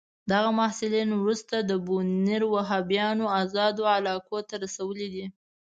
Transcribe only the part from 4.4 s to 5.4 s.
ته رسولي دي.